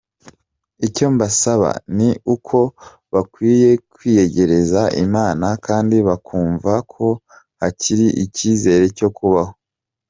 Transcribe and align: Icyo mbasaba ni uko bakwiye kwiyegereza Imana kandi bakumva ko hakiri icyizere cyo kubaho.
Icyo 0.87 1.05
mbasaba 1.13 1.69
ni 1.97 2.09
uko 2.33 2.59
bakwiye 3.13 3.69
kwiyegereza 3.93 4.81
Imana 5.05 5.47
kandi 5.65 5.95
bakumva 6.07 6.73
ko 6.93 7.07
hakiri 7.59 8.07
icyizere 8.25 8.85
cyo 8.99 9.09
kubaho. 9.17 9.53